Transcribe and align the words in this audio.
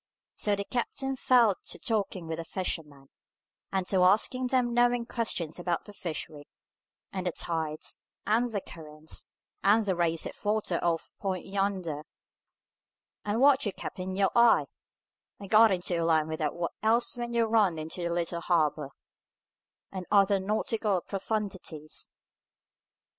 So 0.35 0.55
the 0.55 0.63
captain 0.63 1.15
fell 1.15 1.57
to 1.67 1.77
talking 1.77 2.25
with 2.25 2.39
the 2.39 2.43
fishermen, 2.43 3.09
and 3.71 3.85
to 3.89 4.01
asking 4.01 4.47
them 4.47 4.73
knowing 4.73 5.05
questions 5.05 5.59
about 5.59 5.85
the 5.85 5.93
fishery, 5.93 6.47
and 7.13 7.27
the 7.27 7.31
tides, 7.31 7.99
and 8.25 8.51
the 8.51 8.61
currents, 8.61 9.27
and 9.63 9.85
the 9.85 9.95
race 9.95 10.25
of 10.25 10.33
water 10.43 10.79
off 10.81 11.05
that 11.11 11.21
point 11.21 11.45
yonder, 11.45 12.01
and 13.23 13.41
what 13.41 13.63
you 13.67 13.73
kept 13.73 13.99
in 13.99 14.15
your 14.15 14.31
eye, 14.35 14.65
and 15.39 15.51
got 15.51 15.71
into 15.71 16.01
a 16.01 16.03
line 16.03 16.27
with 16.27 16.39
what 16.51 16.71
else 16.81 17.15
when 17.15 17.33
you 17.33 17.45
ran 17.45 17.77
into 17.77 18.01
the 18.03 18.11
little 18.11 18.41
harbour; 18.41 18.89
and 19.91 20.07
other 20.09 20.39
nautical 20.39 21.01
profundities. 21.01 22.09